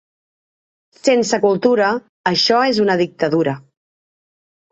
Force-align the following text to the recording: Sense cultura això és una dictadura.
Sense 1.07 1.39
cultura 1.43 1.91
això 2.31 2.63
és 2.71 2.79
una 2.87 2.97
dictadura. 3.05 3.53